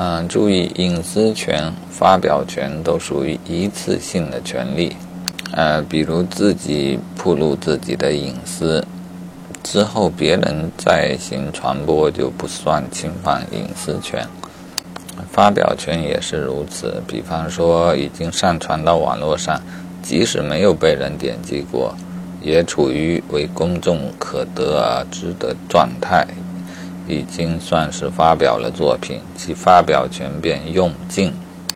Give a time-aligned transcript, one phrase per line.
[0.00, 4.96] 嗯，注意隐私权、发表权都属于一次性的权利。
[5.50, 8.86] 呃，比如自己暴露自己的隐私
[9.64, 14.24] 之后，别人再行传播就不算侵犯隐私权。
[15.32, 19.60] 发表权也是如此，比方说已经上传到网络上，
[20.00, 21.92] 即使没有被人点击过，
[22.40, 26.24] 也处于为公众可得而知的状态，
[27.08, 31.32] 已经算是发表了作品，其发表权便用尽。